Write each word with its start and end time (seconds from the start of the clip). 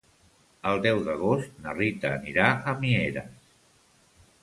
El 0.69 0.81
deu 0.85 1.01
d'agost 1.09 1.61
na 1.67 1.77
Rita 1.81 2.13
anirà 2.17 2.51
a 2.51 2.77
Mieres. 2.83 3.33